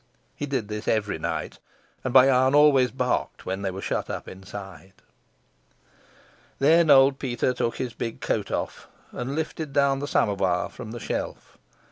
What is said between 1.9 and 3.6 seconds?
and Bayan always barked